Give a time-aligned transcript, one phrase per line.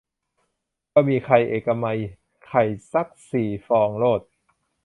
[0.93, 1.99] บะหมี่ไข่เอกมัย
[2.45, 2.63] ไข่
[2.93, 4.21] ซักสี่ฟองโลด